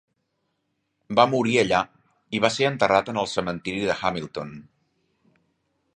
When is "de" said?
3.91-4.01